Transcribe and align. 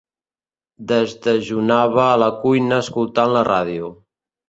Desdejunava 0.91 2.07
a 2.07 2.17
la 2.25 2.33
cuina 2.41 2.83
escoltant 2.89 3.39
la 3.39 3.49
ràdio. 3.55 3.97